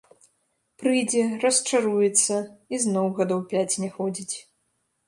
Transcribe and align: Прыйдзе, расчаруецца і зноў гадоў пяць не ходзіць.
Прыйдзе, 0.83 1.21
расчаруецца 1.45 2.35
і 2.75 2.83
зноў 2.87 3.07
гадоў 3.21 3.47
пяць 3.55 3.73
не 3.87 3.93
ходзіць. 4.01 4.35